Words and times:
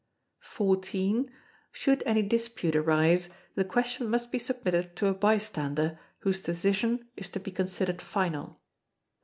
]xiv. 0.51 1.27
Should 1.71 2.01
any 2.07 2.23
dispute 2.23 2.75
arise, 2.75 3.29
the 3.53 3.63
question 3.63 4.09
must 4.09 4.31
be 4.31 4.39
submitted 4.39 4.95
to 4.95 5.05
a 5.05 5.13
bystander, 5.13 5.99
whose 6.21 6.41
decision 6.41 7.07
is 7.15 7.29
to 7.29 7.39
be 7.39 7.51
considered 7.51 8.01
final. 8.01 8.59